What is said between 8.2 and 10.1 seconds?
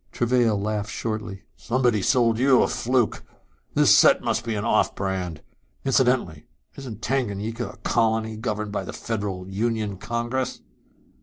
governed by the Federal Union